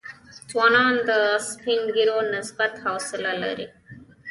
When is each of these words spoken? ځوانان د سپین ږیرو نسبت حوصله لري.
ځوانان 0.49 0.93
د 1.09 1.11
سپین 1.49 1.81
ږیرو 1.95 2.19
نسبت 2.35 2.73
حوصله 2.83 3.31
لري. 3.43 3.67